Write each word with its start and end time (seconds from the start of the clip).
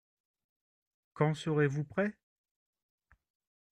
Quand 1.13 1.35
serez-vous 1.35 1.83
prêt? 1.83 2.15